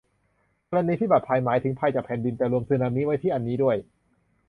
[0.69, 3.77] ธรณีพิบัติภัย หมายถึงภัยจากแผ่นดิน แต่รวมสึนามิไว้ที่อันนี้ด้วย